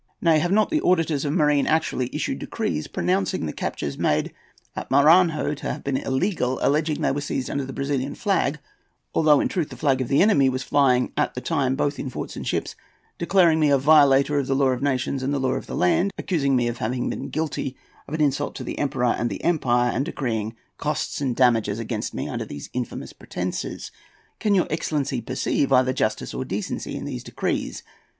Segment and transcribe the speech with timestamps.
[0.19, 4.33] Nay, have not the auditors of marine actually issued decrees pronouncing the captures made
[4.75, 8.57] at Maranhão to have been illegal, alleging that they were seized under the Brazilian flag,
[9.13, 12.05] although in truth the flag of the enemy was flying at the time both in
[12.05, 12.75] the forts and ships;
[13.19, 16.55] declaring me a violator of the law of nations and law of the land; accusing
[16.55, 17.77] me of having been guilty
[18.07, 22.11] of an insult to the Emperor and the empire, and decreeing costs and damages against
[22.11, 23.91] me under these infamous pretences?
[24.39, 27.83] Can your excellency perceive either justice or decency in these decrees?